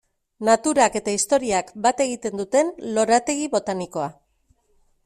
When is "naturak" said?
0.47-0.95